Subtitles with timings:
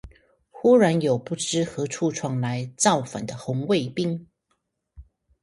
[0.49, 4.25] 忽然有不知何處闖來造反的紅衛兵